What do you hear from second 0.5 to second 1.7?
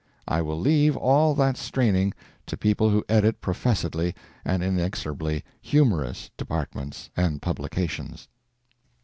leave all that